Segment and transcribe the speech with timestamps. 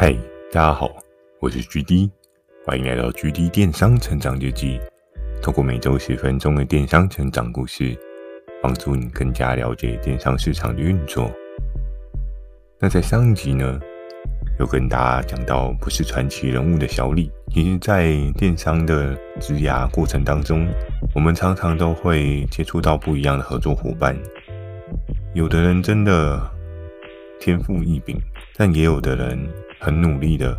[0.00, 0.14] 嗨，
[0.52, 0.88] 大家好，
[1.40, 2.08] 我是 GD，
[2.64, 4.78] 欢迎来到 GD 电商成长日记。
[5.42, 7.98] 透过每周十分钟的电商成长故事，
[8.62, 11.28] 帮助你更加了解电商市场的运作。
[12.78, 13.80] 那在上一集呢，
[14.60, 20.68] 有跟大家讲到不是传奇人物的小李，其实，在电商的职涯过程当中，
[21.12, 24.16] 我们常常都会接触到不一样的合作伙伴。
[25.34, 26.40] 有的人真的
[27.40, 28.16] 天赋异禀，
[28.56, 29.36] 但也有的人
[29.78, 30.56] 很努力的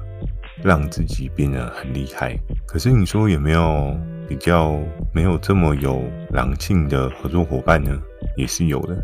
[0.64, 2.38] 让自己变得很厉害。
[2.68, 4.78] 可是你说有没有比较
[5.14, 7.92] 没有这么有狼性的合作伙伴呢？
[8.38, 8.98] 也是有的。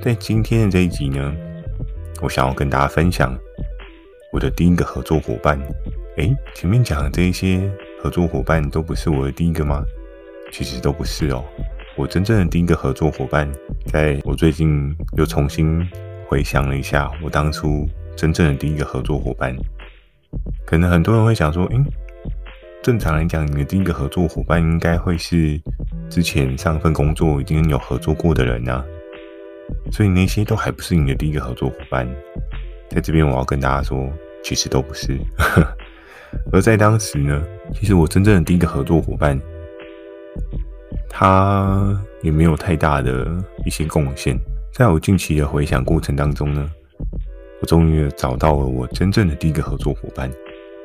[0.00, 1.34] 在今天的这一集呢，
[2.20, 3.38] 我想要跟大家分享
[4.32, 5.60] 我的第一个合作伙伴。
[6.16, 7.70] 诶，前面讲的这一些
[8.02, 9.84] 合作伙伴都不是我的第一个吗？
[10.50, 11.44] 其实都不是哦。
[11.96, 13.50] 我真正的第一个合作伙伴，
[13.86, 15.86] 在我最近又重新
[16.26, 19.54] 回想了一下，我当初真正的第一个合作伙伴，
[20.66, 21.76] 可能很多人会想说，诶，
[22.82, 25.60] 正常来讲，你的第一个合作伙伴应该会是
[26.08, 28.84] 之前上份工作已经有合作过的人啊，
[29.90, 32.08] 所以那些都还不是你的第一个合作伙伴。
[32.90, 34.10] 在这边，我要跟大家说，
[34.42, 35.18] 其实都不是。
[36.52, 37.42] 而在当时呢，
[37.74, 39.38] 其实我真正的第一个合作伙伴，
[41.08, 43.26] 他也没有太大的
[43.64, 44.38] 一些贡献。
[44.72, 46.70] 在我近期的回想过程当中呢，
[47.62, 50.28] 我终于找到了我真正的第一个合作伙伴。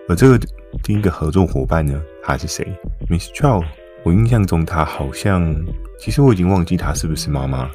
[0.08, 0.40] 而这个
[0.84, 2.66] 第一个合作伙伴呢，他是谁
[3.10, 3.64] ？Mistral。
[4.04, 5.54] 我印象中他好像，
[6.00, 7.70] 其实我已经忘记他是不是妈妈，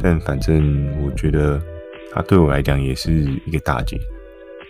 [0.00, 1.62] 但反正我觉得
[2.12, 3.12] 他对我来讲也是
[3.46, 3.96] 一个大姐。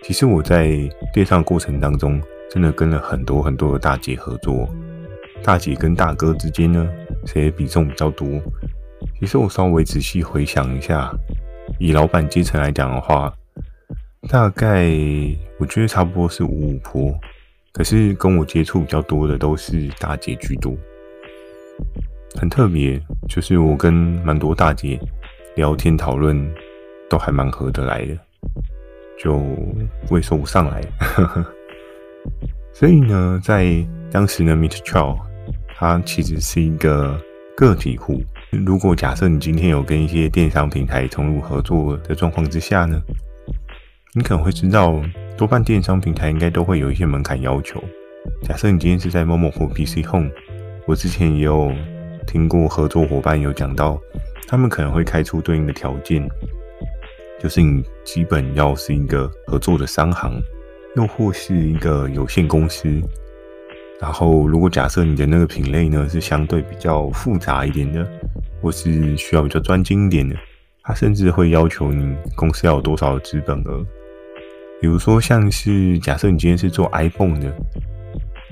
[0.04, 0.78] 其实我在
[1.12, 4.68] 电商过程当中，真的跟了很多很多的大姐合作。
[5.42, 6.88] 大姐跟大哥之间呢，
[7.26, 8.28] 谁比重比较多？
[9.18, 11.10] 其实我稍微仔细回想一下，
[11.80, 13.32] 以老板阶层来讲的话，
[14.28, 14.88] 大概
[15.58, 17.12] 我觉得差不多是五五坡。
[17.72, 20.76] 可是跟我接触比较多的都是大姐居多，
[22.38, 25.00] 很特别，就是我跟蛮多大姐
[25.56, 26.54] 聊天讨论，
[27.08, 28.18] 都还蛮合得来的。
[29.18, 29.36] 就
[30.10, 30.82] 我也说不上来，
[32.74, 35.18] 所以呢，在当时呢，Mistral
[35.74, 37.18] 它其实是一个
[37.56, 38.22] 个体户。
[38.50, 43.00] 如果假设你今天有跟一些电商平台重入合作的状况之下呢，
[44.14, 45.00] 你可能会知道，
[45.38, 47.82] 多半电商平台应该都会有一些门槛要求。
[48.42, 50.30] 假设你今天是在 Momo 或 PC Home，
[50.86, 51.72] 我之前也有
[52.26, 53.98] 听过合作伙伴有讲到，
[54.46, 56.28] 他们可能会开出对应的条件。
[57.40, 60.38] 就是你基本要是一个合作的商行，
[60.94, 63.00] 又或是一个有限公司。
[63.98, 68.06] 然后，如果假设你的那个品类呢是相对比较复杂一点的，
[68.60, 70.36] 或是需要比较专精一点的，
[70.82, 73.82] 他甚至会要求你公司要有多少的资本额。
[74.82, 77.54] 比如说，像是假设你今天是做 iPhone 的，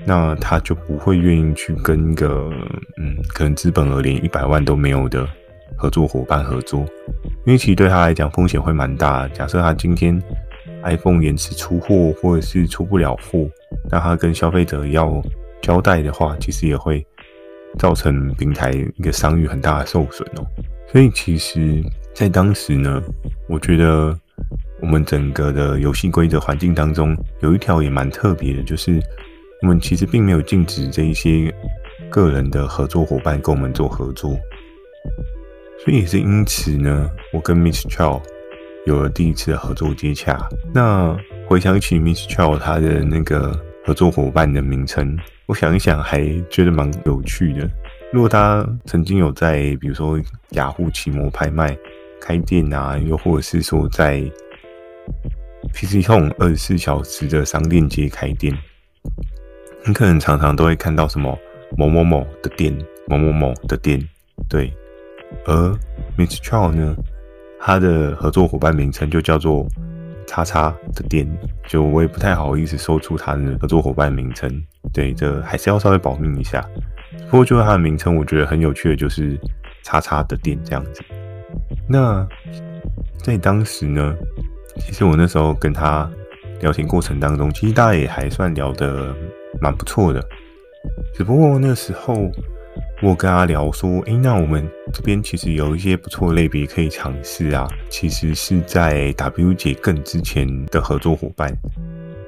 [0.05, 2.49] 那他就不会愿意去跟一个
[2.97, 5.27] 嗯，可能资本额连一百万都没有的
[5.75, 6.85] 合作伙伴合作。
[7.45, 9.27] 因为其实对他来讲风险会蛮大。
[9.27, 10.23] 假设他今天
[10.83, 13.45] iPhone 延迟出货，或者是出不了货，
[13.89, 15.21] 那他跟消费者要
[15.61, 17.05] 交代的话，其实也会
[17.77, 20.47] 造成平台一个商誉很大的受损哦。
[20.89, 21.83] 所以其实，
[22.13, 23.03] 在当时呢，
[23.49, 24.17] 我觉得
[24.81, 28.99] 我们整个的游戏规则环境当中，有一条也蛮特别的，就是
[29.61, 31.53] 我们其实并没有禁止这一些
[32.09, 34.31] 个人的合作伙伴跟我们做合作。
[35.83, 38.21] 所以也是因此呢，我跟 Mistral
[38.85, 40.39] 有了第一次的合作接洽。
[40.73, 41.15] 那
[41.47, 47.69] 回想起 Mistral 他的那个合作伙伴的名称，我想一想还觉得蛮有趣的。
[48.13, 51.77] 如果他曾经有在比如说雅虎奇摩拍卖
[52.19, 54.23] 开店啊，又或者是说在
[55.73, 58.57] PC Home 二十四小时的商店街开店，
[59.85, 61.37] 你可能常常都会看到什么
[61.77, 63.99] 某某某的店，某某某的店，
[64.49, 64.71] 对。
[65.45, 65.79] 而
[66.17, 66.95] Mistral 呢，
[67.59, 69.65] 他的合作伙伴名称就叫做
[70.27, 71.25] “叉叉”的店，
[71.67, 74.61] 就我也不太好意思说出他的合作伙伴名称，
[74.91, 76.61] 对，这还是要稍微保密一下。
[77.29, 79.39] 不过就是他的名称，我觉得很有趣的，就是
[79.83, 81.01] “叉叉”的店这样子。
[81.87, 82.27] 那
[83.23, 84.13] 在当时呢，
[84.79, 86.09] 其实我那时候跟他
[86.61, 89.15] 聊天过程当中，其实大家也还算聊得
[89.59, 90.21] 蛮不错的，
[91.13, 92.31] 只不过那时候。
[93.03, 97.67] 我跟他聊说，诶，那我们这边其实有一些不错类别可以尝试啊。
[97.89, 101.51] 其实是在 W 姐更之前的合作伙伴，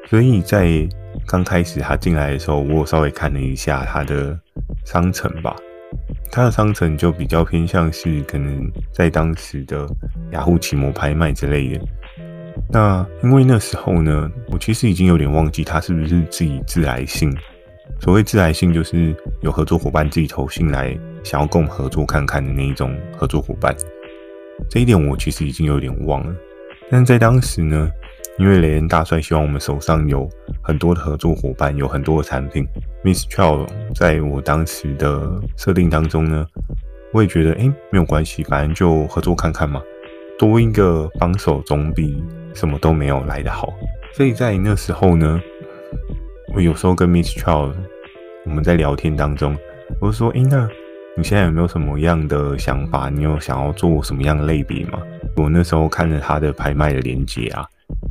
[0.10, 0.86] 所以在
[1.28, 4.38] 刚开始他进来的时候，我稍微看了一下他的
[4.84, 5.56] 商城吧。
[6.32, 9.88] 他的商城就比较偏向是可能在当时的
[10.32, 11.86] 雅虎奇摩拍卖之类的。
[12.70, 17.36] 那因为那时候呢，我其实已经有点忘记他是不是自己自来信。
[18.00, 23.76] 所谓自来信，就是有合作伙伴自己投信来，想要跟我们合作看看的那一种合作伙伴。
[24.70, 26.36] 这一点我其实已经有点忘了。
[26.90, 27.90] 但在当时呢，
[28.38, 30.30] 因为雷恩大帅希望我们手上有
[30.62, 32.68] 很多的合作伙伴，有很多的产品。
[33.04, 36.46] Miss Child 在我当时的设定当中呢，
[37.14, 39.82] 我也觉得，哎，没有关系，反正就合作看看嘛，
[40.38, 42.22] 多一个帮手总比
[42.54, 43.74] 什么都没有来得好。
[44.14, 45.42] 所以在那时候呢，
[46.54, 47.74] 我有时候跟 Miss Child
[48.46, 49.58] 我们在聊天当中，
[50.00, 50.68] 我就说，哎，那
[51.16, 53.10] 你现在有没有什么样的想法？
[53.10, 55.00] 你有想要做什么样的类别吗？
[55.36, 57.66] 我那时候看着他的拍卖的链接啊。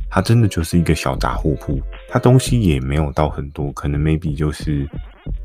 [0.09, 4.87] 他真的就是一个小杂货铺，他东西也没有到很多，可能 maybe 就是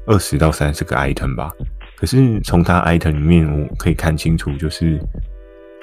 [0.06, 1.50] 二十到三十个 item 吧。
[1.96, 5.00] 可是从他 item 里面，我可以看清楚，就是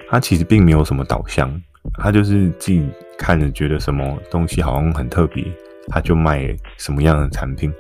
[0.08, 1.52] 他其实并没有什么导向，
[1.98, 5.44] 他就是自己看着觉得什么东西好像很特别，
[5.88, 7.74] 他就卖什么样的产品。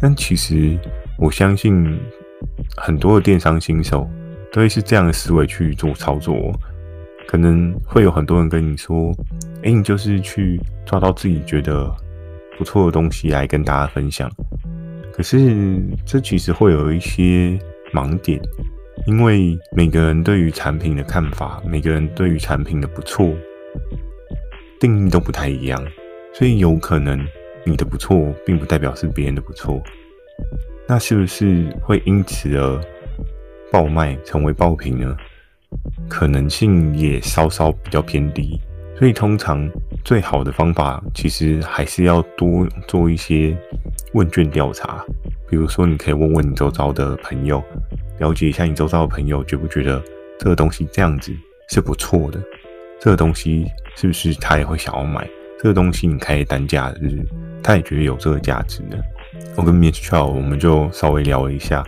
[0.00, 0.78] 但其实
[1.18, 1.98] 我相信
[2.76, 4.08] 很多的电商新手
[4.52, 6.52] 都会是这样的思维去做操作。
[7.28, 9.12] 可能会有很多人跟你说
[9.64, 11.92] ：“哎，你就是去抓到自己觉得
[12.56, 14.30] 不错的东西来跟大家分享。”
[15.12, 17.58] 可是这其实会有一些
[17.92, 18.40] 盲点，
[19.06, 23.34] 因为每个人对于产品的看法，每个人对于产品的不错
[24.78, 25.82] 定义都不太一样，
[26.32, 27.24] 所以有可能
[27.64, 29.82] 你的不错并不代表是别人的不错。
[30.88, 32.80] 那是不是会因此而
[33.72, 35.16] 爆卖成为爆品呢？
[36.08, 38.60] 可能性也稍稍比较偏低，
[38.98, 39.68] 所以通常
[40.04, 43.56] 最好的方法其实还是要多做一些
[44.12, 45.04] 问卷调查。
[45.48, 47.62] 比如说，你可以问问你周遭的朋友，
[48.18, 50.02] 了解一下你周遭的朋友觉不觉得
[50.38, 51.32] 这个东西这样子
[51.68, 52.40] 是不错的，
[53.00, 55.28] 这个东西是不是他也会想要买？
[55.58, 57.24] 这个东西你开单价日，
[57.62, 58.96] 他也觉得有这个价值呢？
[59.56, 61.84] 我跟 Mistral 我们就稍微聊了一下。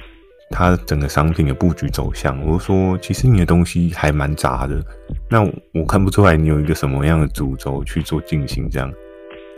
[0.50, 4.82] 他整个商品的布局走向，我就说，其实你的东西还蛮杂的。
[5.28, 5.42] 那
[5.74, 8.90] 我看不出来你有一个什么样的主轴去做进行这样。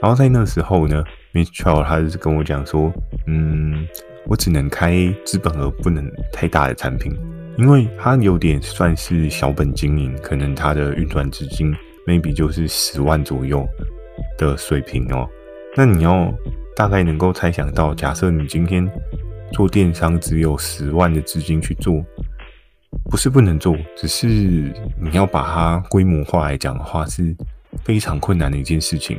[0.03, 2.93] 然后在那时候呢，Mistral 他就是跟我讲说，
[3.29, 3.87] 嗯，
[4.27, 7.17] 我只能开资本额不能太大的产品，
[7.61, 11.71] 因为它有点算是小本经营，可能它的运转资金
[12.07, 13.69] maybe 就是十万左右
[14.39, 15.29] 的水平哦。
[15.77, 16.33] 那你要
[16.75, 18.91] 大概能够猜想到，假设你今天。
[19.53, 22.01] 做电商只有十万的资金去做，
[23.11, 27.35] 不是不能做，只是你要把它规模化来讲的话，是
[27.83, 29.19] 非常困难的一件事情。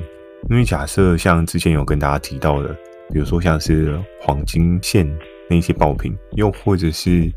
[0.49, 2.73] 因为假设像之前有跟大家提到的，
[3.11, 5.05] 比如说像是黄金线
[5.49, 7.29] 那些爆品，又或者是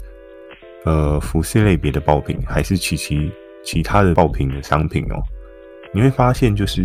[0.84, 3.31] 呃服饰类别的爆品，还是其其
[3.64, 5.22] 其他的爆品的商品哦，
[5.92, 6.82] 你会发现就是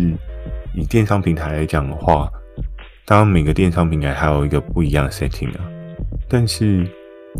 [0.74, 2.30] 以电商平台来讲的话，
[3.04, 5.64] 当然每个电商平台还有一个不一样的 setting 啊。
[6.28, 6.86] 但是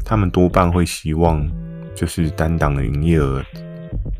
[0.04, 1.48] 他们多半会希望，
[1.94, 3.42] 就是单档的营业额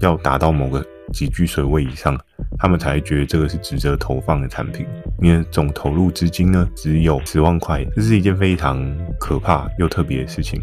[0.01, 2.19] 要达到某个几句水位以上，
[2.59, 4.87] 他们才觉得这个是值得投放的产品。
[5.21, 8.81] 你的总投入资金呢，只有十万块，这是一件非常
[9.19, 10.63] 可怕又特别的事情。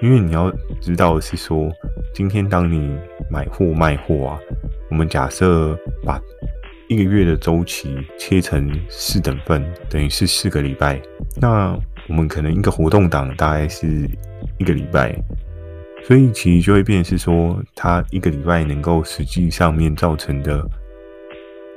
[0.00, 1.70] 因为你要知道的是说，
[2.14, 2.96] 今天当你
[3.30, 4.38] 买货卖货啊，
[4.90, 6.20] 我们假设把
[6.88, 11.00] 一个月的周期切成四等份，等于是四个礼拜，
[11.40, 11.78] 那。
[12.08, 14.08] 我们可能一个活动档大概是
[14.56, 15.14] 一个礼拜，
[16.02, 20.66] 所以其实就会变是说，它一个礼拜能够实际上面造成的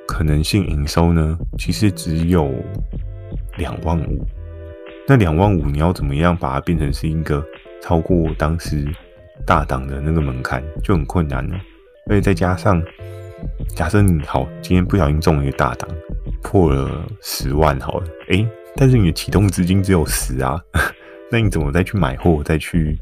[0.07, 2.49] 可能性营收呢，其实只有
[3.57, 4.25] 两万五。
[5.05, 7.45] 那两万五你要怎么样把它变成是一个
[7.81, 8.85] 超过当时
[9.45, 11.55] 大档的那个门槛，就很困难了。
[12.09, 12.81] 而且再加上，
[13.75, 15.89] 假设你好，今天不小心中了一个大档，
[16.41, 18.47] 破了十万好了，诶。
[18.75, 20.59] 但是你的启动资金只有十啊，
[21.29, 22.97] 那你怎么再去买货，再去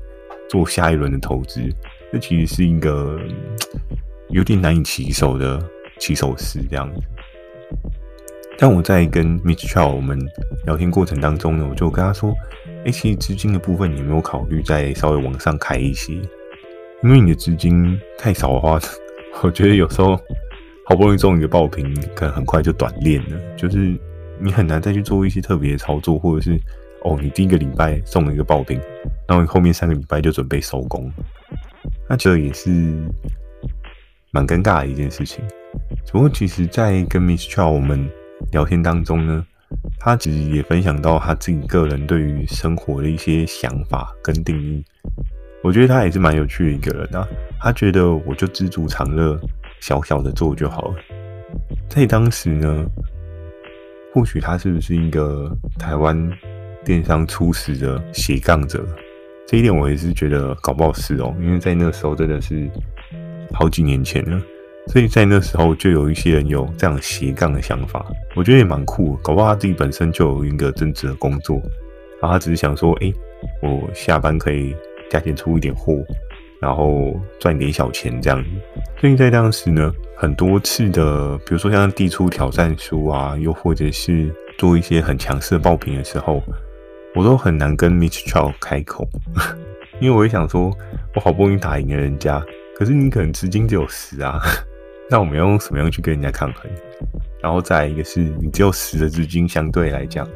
[0.49, 1.61] 做下一轮的投资？
[2.11, 3.19] 这其实是一个
[4.29, 5.63] 有点难以起手的
[5.99, 7.01] 起手式这样子。
[8.57, 10.19] 但我在跟 Mitchell 我们
[10.65, 12.33] 聊天过程当中呢，我就跟他说
[12.89, 16.13] ：“哎，其实资金的部分你有没有考虑再稍微往上开一些？
[17.03, 18.79] 因为你的资金太少的话，
[19.43, 20.17] 我觉得有时候
[20.85, 23.95] 好不容易中一个爆品，可能很快就短链了，就是。”
[24.41, 26.57] 你很难再去做一些特别的操作，或者是
[27.03, 28.79] 哦，你第一个礼拜中了一个爆品，
[29.27, 31.11] 然后你后面三个礼拜就准备收工，
[32.07, 32.69] 那这也是
[34.31, 35.43] 蛮尴尬的一件事情。
[36.09, 38.09] 不过，其实，在跟 Mistral 我们
[38.53, 39.45] 聊天当中呢，
[39.99, 44.83] 他其实也分享到他自己个人对于生活的一些想法跟定义。
[45.61, 47.27] 我觉得他也是蛮有趣的一个人啊。
[47.59, 49.37] 他觉得我就知足常乐，
[49.81, 50.95] 小小的做就好了。
[51.89, 52.85] 在当时呢，
[54.13, 56.31] 或许他是不是一个台湾
[56.85, 58.85] 电商初始的斜杠者？
[59.45, 62.69] 这一点我也是觉得搞不好是哦，因为在那时候真的是
[63.51, 64.41] 好几年前了，
[64.91, 68.05] 所以在那时候就有一些人有这样斜杠的想法，
[68.35, 69.15] 我觉得也蛮酷。
[69.23, 71.61] 搞不好他自己本身就有一个正职的工作，
[72.19, 73.13] 然后他只是想说，哎，
[73.61, 74.75] 我下班可以
[75.09, 75.93] 加钱出一点货，
[76.59, 78.49] 然后赚点小钱这样子。
[78.99, 86.43] 所以在当时呢，很多次的，比如说像递出挑战书啊，又或者是做一些很强势的爆品的时候。
[87.15, 89.05] 我都很难跟 Mistral 开口，
[89.99, 90.71] 因为我会想说，
[91.15, 92.39] 我好不容易打赢了人家，
[92.77, 94.39] 可是你可能资金只有十啊，
[95.09, 96.69] 那我们要用什么样去跟人家抗衡？
[97.41, 100.27] 然后再一个是你只有十的资金，相对来讲，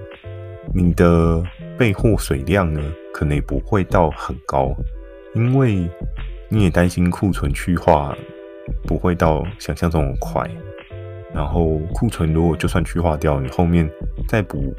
[0.73, 1.43] 你的
[1.77, 2.81] 备货水量呢，
[3.13, 4.73] 可能也不会到很高，
[5.35, 5.87] 因为
[6.49, 8.15] 你也担心库存去化
[8.87, 10.49] 不会到想象中的快，
[11.33, 13.89] 然后库存如果就算去化掉，你后面
[14.27, 14.73] 再补。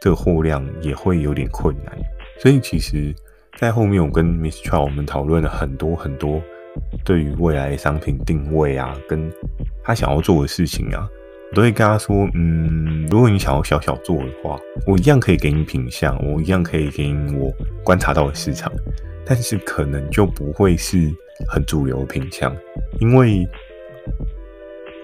[0.00, 1.92] 这货量也会有点困难，
[2.38, 3.12] 所以其实，
[3.58, 6.40] 在后面我跟 Mistral 我们讨论了很多很多
[7.04, 9.30] 对于未来的商品定位啊，跟
[9.82, 11.08] 他想要做的事情啊，
[11.50, 17.52] 我都会跟他说，嗯，如果你想要小小做的话，我一样可以给你品相，我一样可以给你我
[17.84, 18.72] 观察到的市场，
[19.24, 21.10] 但是可能就不会是
[21.48, 22.54] 很主流的品相，
[23.00, 23.46] 因为。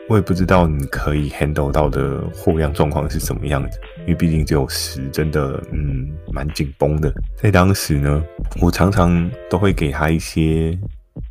[0.07, 7.11] 我也不知道你可以 handle 到的货量状况是什么样子，因为毕竟只有十，真的，嗯，蛮紧绷的。
[7.39, 8.23] 在当时呢，
[8.61, 10.79] 我常常都会给他一些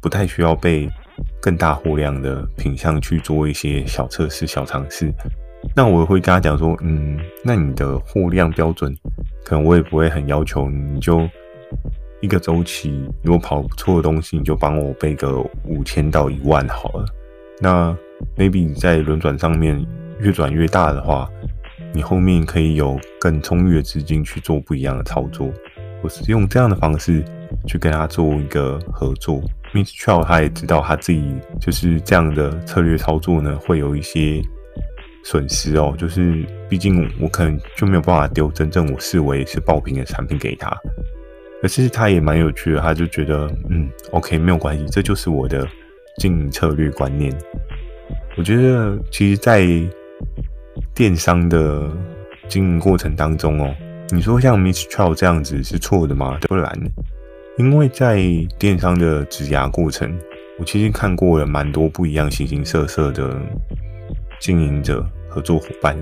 [0.04, 0.90] 不太需要被
[1.42, 5.10] 更大货量的品相去做一些小测试、小尝试。
[5.74, 8.94] 那我会跟他讲说，嗯，那你的货量标准，
[9.46, 11.26] 可能我也不会很要求，你就
[12.20, 17.06] 一个周期，如果跑不错的东西，你就帮我备个五千到一万好了。
[17.62, 17.96] 那
[18.38, 19.84] maybe 你在轮转上面
[20.20, 21.30] 越转越大的话，
[21.94, 25.50] 你后面可以有更充裕的资金去做不一样的操作，
[26.02, 27.24] 我是用这样的方式
[27.66, 29.42] 去跟他做一个合作。
[29.74, 34.42] Mistral 他也知道他自己就是这样的策略操作呢，会有一些
[35.24, 35.96] 损失哦。
[35.98, 40.70] 就是毕竟我可能就没有办法丢真正我视为是爆品的产品给他，
[41.62, 45.68] 可是他也蛮有趣的，他就觉得嗯，OK 没有关系，这就是我的
[46.18, 47.34] 经营策略观念。
[48.36, 49.68] 我觉得，其实，在
[50.96, 51.90] 电商的
[52.48, 53.74] 经营过程当中哦，
[54.10, 56.38] 你说像 Mistral 这样子是错的吗？
[56.48, 56.72] 不然，
[57.58, 58.20] 因为在
[58.58, 60.12] 电商的职涯过程，
[60.58, 63.40] 我其实看过了蛮多不一样、形形色色的
[64.40, 65.96] 经营者、合作伙伴，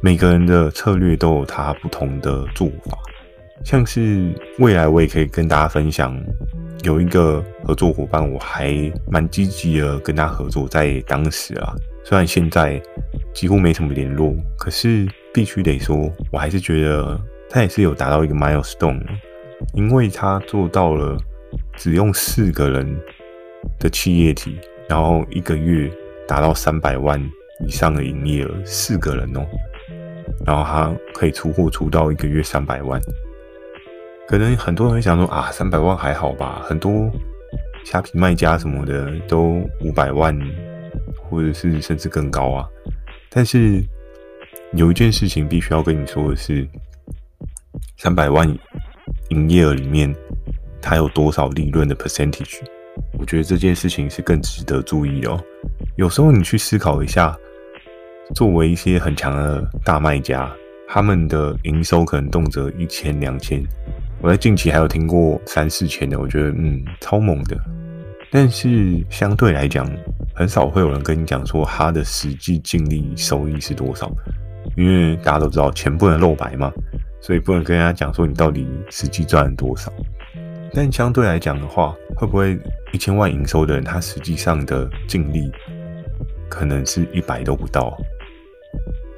[0.00, 2.96] 每个人的策略都有他不同的做法。
[3.62, 6.18] 像是未来，我也可以跟大家分享。
[6.82, 8.72] 有一个合作伙伴，我还
[9.10, 11.74] 蛮积极的跟他合作，在当时啊，
[12.04, 12.80] 虽然现在
[13.34, 19.02] 几乎没什么联络，可是必须得说，我还是觉得他也是有达到一个 milestone，
[19.74, 21.16] 因为他做到了
[21.76, 22.98] 只用四个人
[23.78, 24.58] 的企业体，
[24.88, 25.90] 然后一个月
[26.26, 27.20] 达到三百万
[27.66, 29.46] 以上的营业额，四个人哦，
[30.44, 33.00] 然后他可以出货出到一个月三百万。
[34.28, 36.60] 可能很多人会想说啊，三百万还好吧？
[36.64, 37.10] 很多
[37.84, 40.36] 虾皮卖家什么的都五百万，
[41.22, 42.66] 或者是甚至更高啊。
[43.30, 43.80] 但是
[44.72, 46.66] 有一件事情必须要跟你说的是，
[47.98, 48.48] 三百万
[49.36, 50.12] 营业额里面，
[50.80, 52.56] 它有多少利润的 percentage？
[53.18, 55.38] 我觉得这件事情是更值得注意哦。
[55.96, 57.36] 有时候你去思考一下，
[58.34, 60.50] 作为一些很强的大卖家，
[60.88, 63.62] 他们的营收可能动辄一千两千。
[64.22, 67.58] 我在近期还有听过三四千的，我觉得嗯超猛的，
[68.30, 69.86] 但是相对来讲，
[70.34, 74.10] 很少会有人跟你讲说他的实际净利收益是多少，
[74.78, 76.72] 因为大家都知道钱不能露白嘛，
[77.26, 79.92] 所以不能跟人家讲说你到底实际赚了多少。
[80.72, 82.58] 但相对来讲的话，会不会
[82.92, 85.50] 一千万营收的人，他实际上的净利
[86.48, 87.96] 可能是一百都不到？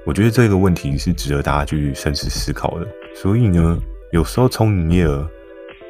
[0.06, 2.86] 我觉得这个问题是值得大家去深思思考的。
[3.14, 3.78] 所以呢。
[4.10, 5.30] 有时候冲营业额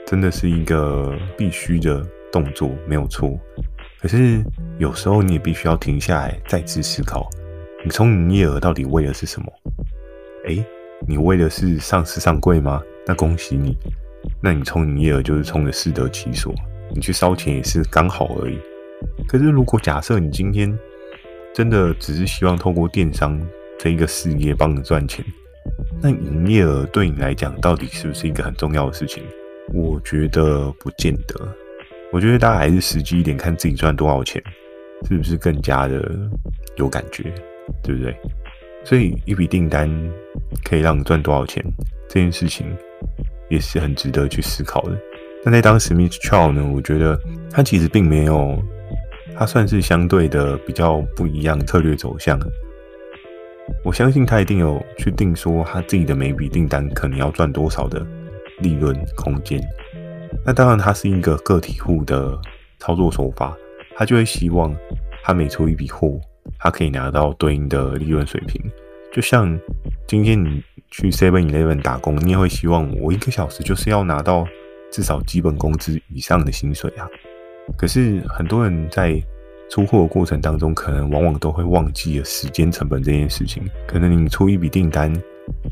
[0.04, 3.30] 真的是一个必须的动作，没有错。
[4.00, 4.42] 可是
[4.76, 7.30] 有时候你也必须要停下来再次思考，
[7.84, 9.46] 你冲营业额到底为的是什么？
[10.48, 10.66] 诶，
[11.06, 12.82] 你为的是上市上柜吗？
[13.06, 13.76] 那恭喜你，
[14.42, 16.54] 那你冲营业额就是冲的适得其所，
[16.94, 18.58] 你去烧钱也是刚好而已。
[19.26, 20.76] 可是如果假设你今天
[21.54, 23.40] 真的只是希望透过电商
[23.78, 25.24] 这一个事业帮你赚钱。
[26.02, 29.22] 那营业额对你来讲，到底是不是一个很重要的事情？
[29.72, 31.48] 我觉得不见得。
[32.10, 34.42] 我觉得大家还是实际一点，看自己赚多少钱，
[35.08, 36.02] 是不是更加的
[36.76, 37.32] 有感觉？
[37.82, 38.16] 对不对？
[38.88, 39.86] 所以一笔订单
[40.64, 41.62] 可以让你赚多少钱，
[42.08, 42.74] 这件事情
[43.50, 44.98] 也是很值得去思考的。
[45.44, 46.18] 但在当时，Mr.
[46.22, 48.58] Chow 呢，我觉得他其实并没有，
[49.36, 52.40] 他算是相对的比较不一样策略走向。
[53.84, 58.06] 我相信他一定有去定说他自己的每笔订单可能要赚多少的
[58.60, 59.60] 利润空间。
[60.46, 62.40] 那当然，他是一个个体户的
[62.78, 63.54] 操作手法，
[63.94, 64.74] 他就会希望
[65.22, 66.18] 他每出一笔货，
[66.58, 68.58] 他可以拿到对应的利润水平。
[69.12, 69.58] 就像
[70.06, 74.46] 今天你去 Seven Eleven 打工，你也会希望我一个小时就是要拿到
[74.90, 77.06] 至少基本工资以上的薪水啊。
[77.76, 79.20] 可是很多人在
[79.70, 83.62] 出货的过程当中，可能往往都会忘记了时间成本这件事情。
[83.86, 85.12] 可能你出一笔订单，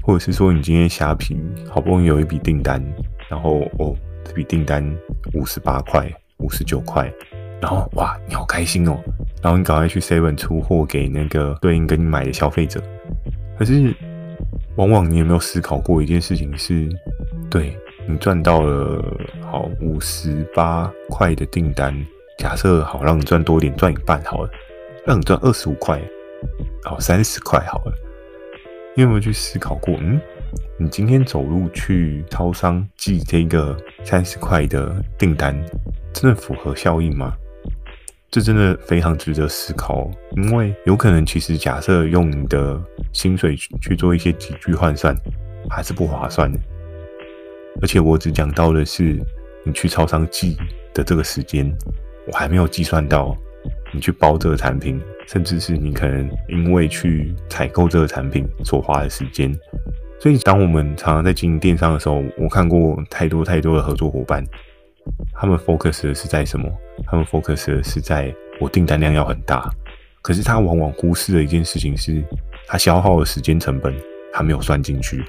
[0.03, 1.39] 或者是说你今天瞎拼
[1.71, 2.83] 好不容易有一笔订单，
[3.31, 4.85] 然后哦，这笔订单
[5.33, 7.11] 五十八块、五十九块，
[7.61, 8.99] 然后哇，你好开心哦，
[9.43, 12.83] 然后你赶快去 Seven 出货给那个对应跟你买的消费者。
[13.59, 13.95] 可是
[14.77, 16.89] 往往你有没有思考过一件事情是，
[17.51, 19.03] 对你赚到了
[19.43, 21.95] 好五十八块的订单。
[22.39, 24.51] 假设好，让你赚多一点，赚一半好了，
[25.07, 25.99] 让你赚二十五块，
[26.85, 27.93] 好三十块好了。
[28.95, 29.95] 你有没有去思考过？
[30.01, 30.21] 嗯，
[30.79, 35.59] 你今天走路去超商寄这个三十块的订单，
[36.13, 37.35] 真的符合效应吗？
[38.31, 42.79] 这真的非常值得思考，因为有可能其实假设用你的
[43.13, 45.17] 薪水去去做一些几句换算，
[45.71, 46.59] 还是不划算的。
[47.81, 49.19] 而且我只讲到的是
[49.65, 50.57] 你去超商寄
[50.93, 51.73] 的这个时间。
[52.27, 53.37] 我还没有计算到
[53.95, 59.57] 你去包这个产品，甚至是你可能因为去采购这个产品所花的时间。
[60.19, 64.45] 所以，当我们常常在经营电商的时候，我看过太多太多的合作伙伴，
[65.35, 66.71] 他们 focus 的是在什么？
[67.07, 69.71] 他们 focus 的是在我订单量要很大，
[70.23, 72.23] 可是他往往忽视了一件事情，是
[72.67, 73.95] 他消耗的时间成本，
[74.33, 75.25] 他没有算进去。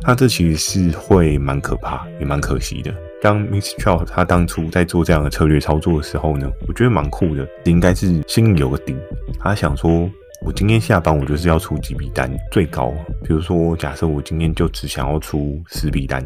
[0.00, 2.92] 他这其实是会蛮可怕，也蛮可惜的。
[3.20, 3.76] 当 Mr.
[3.78, 7.46] Chow 他当初在做这样的策略操作的时候呢，我觉得蛮酷的。
[7.64, 8.96] 应该是心里有个底，
[9.38, 10.10] 他想说，
[10.44, 12.92] 我今天下班我就是要出几笔单，最高，
[13.24, 16.24] 比如说假设我今天就只想要出十笔单，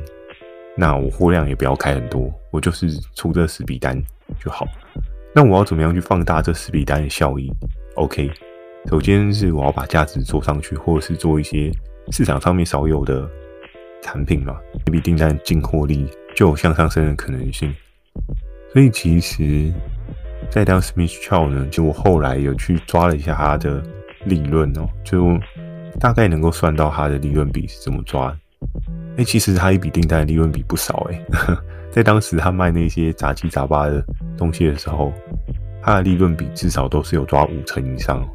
[0.76, 4.00] 那我货量也不要开很多，我就是出这十笔单
[4.40, 4.66] 就好。
[5.34, 7.50] 那我要怎么样去放大这十笔单的效益
[7.94, 8.30] ？OK，
[8.88, 11.70] 首先是我要把价值做上去，或者是做一些
[12.10, 13.28] 市场上面少有的
[14.02, 14.56] 产品嘛，
[14.86, 16.08] 一笔订单进货力。
[16.34, 17.74] 就有向上升的可能性，
[18.72, 19.70] 所以其实，
[20.50, 21.22] 在当时 Mr.
[21.22, 23.82] Chow 呢，就我后来有去抓了一下他的
[24.24, 25.38] 利润哦，就
[26.00, 28.34] 大概能够算到他的利润比是怎么抓
[29.16, 29.22] 的。
[29.22, 31.22] 哎，其实他一笔订单的利润比不少哎，
[31.90, 34.04] 在当时他卖那些杂七杂八的
[34.36, 35.12] 东西的时候，
[35.82, 38.26] 他的利润比至少都是有抓五成以上。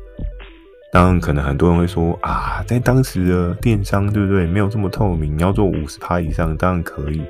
[0.91, 7.21] 当然，可能很多人会说啊，在当时的电商对不对，没有这么透明，你要做五十趴以上，当然可以。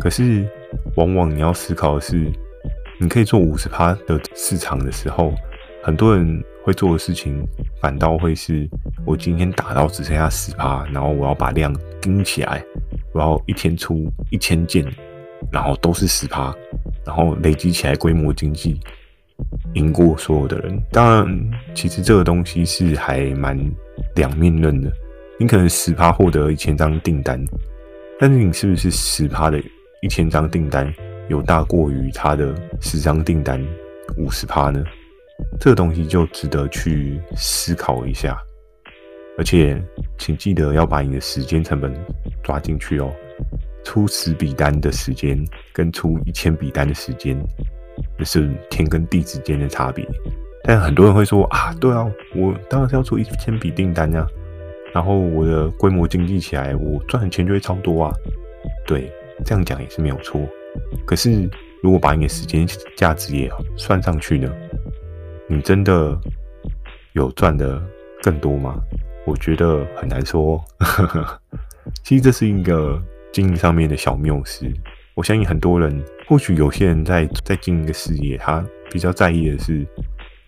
[0.00, 0.44] 可是，
[0.96, 2.30] 往往你要思考的是，
[2.98, 5.32] 你可以做五十趴的市场的时候，
[5.82, 7.46] 很多人会做的事情，
[7.80, 8.68] 反倒会是
[9.04, 12.60] 我今天打到只剩下十趴，然后我要把量盯起来，
[13.14, 14.84] 我要一天出一千件，
[15.52, 16.52] 然后都是十趴，
[17.04, 18.80] 然后累积起来规模经济，
[19.74, 20.76] 赢过所有的人。
[20.90, 23.56] 当然，其实这个东西是还蛮
[24.16, 24.90] 两面论的，
[25.38, 27.40] 你可能十趴获得一千张订单。
[28.18, 29.62] 但是你是不是十趴的
[30.02, 30.92] 一千张订单
[31.28, 33.64] 有大过于他的十张订单
[34.16, 34.82] 五十趴呢？
[35.60, 38.38] 这个东西就值得去思考一下。
[39.38, 39.78] 而且，
[40.18, 41.94] 请记得要把你的时间成本
[42.42, 43.12] 抓进去哦。
[43.84, 45.38] 出十笔单的时间
[45.72, 47.38] 跟出一千笔单的时间，
[48.18, 50.04] 这是天跟地之间的差别。
[50.64, 54.26] 但很多人会说啊，对啊，我当然是要出一千笔订单呀。
[54.94, 58.12] 然后我的规模经济起来，我赚的钱就会超多啊。
[58.86, 59.12] 对，
[59.44, 60.40] 这样讲也是没有错。
[61.04, 61.48] 可是
[61.82, 64.50] 如果把你的时间价值也算上去呢，
[65.48, 66.18] 你真的
[67.12, 67.82] 有赚的
[68.22, 68.80] 更多吗？
[69.26, 70.62] 我觉得很难说。
[72.02, 74.66] 其实这是一个经营上面的小谬思。
[75.14, 79.86] 我相信很多人，或许有些人在在经营一个事业，他比较在意的是。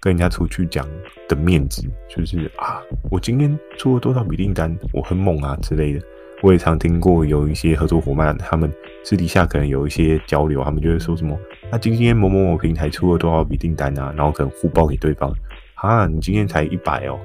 [0.00, 0.86] 跟人家出去讲
[1.28, 2.80] 的面子，就是啊，
[3.10, 6.00] 我今天出了多少笔订单，我很猛啊之类的。
[6.40, 11.36] 我也常听过有一些合作伙伴，他们私底下可能有一些交流，他们就会说什么：
[11.70, 14.12] 那，今天某某某平台出了多少笔订单啊？
[14.16, 15.32] 然后可能互报给对方。
[15.74, 17.18] 哈，你今天才一百哦，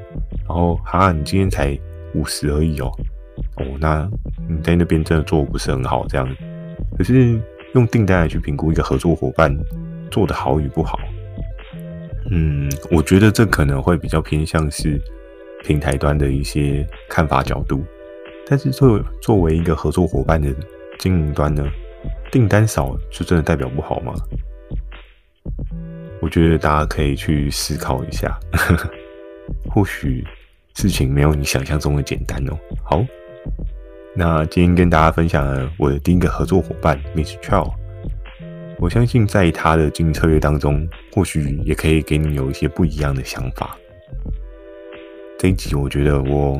[0.47, 1.77] 然后哈，你今天才
[2.13, 2.91] 五十而已哦。
[3.55, 4.09] 哦，那
[4.47, 6.27] 你在那边真的做的不是很好，这样。
[6.97, 7.39] 可是
[7.73, 9.51] 用订单来去评估一个合作伙伴
[10.11, 10.99] 做的好与不好。
[12.29, 15.01] 嗯，我觉得这可能会比较偏向是
[15.63, 17.83] 平台端的一些看法角度。
[18.45, 20.53] 但是作作为一个合作伙伴的
[20.99, 21.65] 经营端呢，
[22.33, 24.11] 订单少就真的代表不好吗？
[26.19, 28.35] 我觉得大家可以去思考一下，
[29.69, 30.25] 或许
[30.73, 32.57] 事情没有你想象中的简单哦。
[32.83, 33.05] 好，
[34.15, 37.71] 那今天跟大家分享了我的第一个合作伙伴 Miss Chow，
[38.79, 43.77] 我相信在他的经营策略当中，或许也可以给你有一些不一样的想法。
[45.37, 46.59] 这一集我觉得我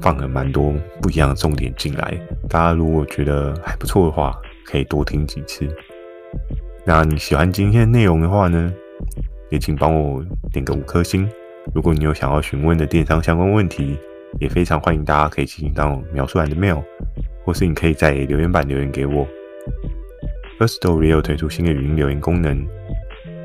[0.00, 2.16] 放了蛮多不一样的重点进来，
[2.48, 5.66] 大家如果觉得还不错的话，可以多听几次。
[6.84, 8.72] 那你喜欢今天的内容的话呢，
[9.50, 11.28] 也请帮我点个五颗星。
[11.74, 13.98] 如果你有想要询问的电商相关问题，
[14.38, 16.82] 也非常欢迎大家可以进行到描述栏的 mail，
[17.44, 19.26] 或是你可以在留言板留言给我。
[20.58, 22.66] Firstory 也有推出新的语音留言功能，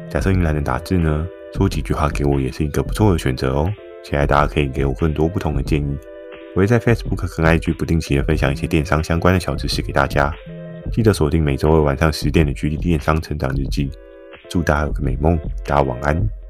[0.10, 3.72] 假设你懒得打字呢，说几句话给我也是一个不错的选择哦。
[4.04, 5.98] 期待大家可以给我更多不同的建议。
[6.56, 10.34] 我会在 Facebook 和 IG 不定期的分享一些电商相关的小知识给大家。
[10.94, 13.90] 记得锁定每周二晚上十点的《GD 电商成长日记》。
[14.48, 16.43] 祝大家有个美梦，大家晚安。